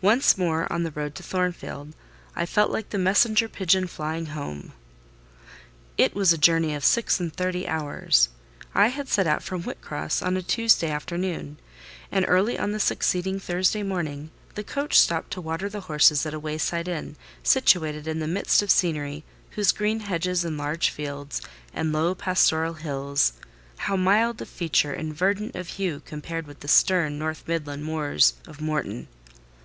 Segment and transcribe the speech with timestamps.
[0.00, 1.94] Once more on the road to Thornfield,
[2.34, 4.72] I felt like the messenger pigeon flying home.
[5.96, 8.28] It was a journey of six and thirty hours.
[8.74, 11.56] I had set out from Whitcross on a Tuesday afternoon,
[12.10, 16.34] and early on the succeeding Thursday morning the coach stopped to water the horses at
[16.34, 21.40] a wayside inn, situated in the midst of scenery whose green hedges and large fields
[21.72, 23.34] and low pastoral hills
[23.76, 28.34] (how mild of feature and verdant of hue compared with the stern North Midland moors
[28.48, 29.06] of Morton!)